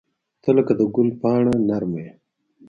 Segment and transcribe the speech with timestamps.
[0.43, 2.11] •ته لکه د ګل پاڼه نرمه یې.